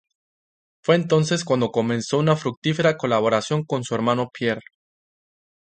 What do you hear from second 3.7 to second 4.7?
su hermano Pierre.